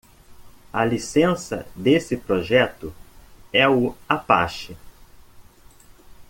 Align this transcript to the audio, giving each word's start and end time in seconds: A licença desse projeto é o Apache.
A 0.73 0.83
licença 0.83 1.67
desse 1.75 2.17
projeto 2.17 2.91
é 3.53 3.69
o 3.69 3.95
Apache. 4.09 4.75